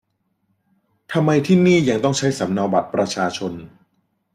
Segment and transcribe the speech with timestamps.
[1.13, 3.53] ทำไมที่นี่ยังต้องใช้สำเนาบัตรประชาชน